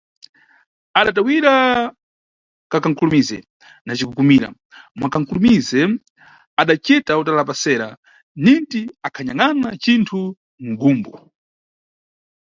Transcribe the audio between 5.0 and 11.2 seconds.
kankulumize adacita utalapasera ningti akhanyangʼna cinthu mʼgumbu.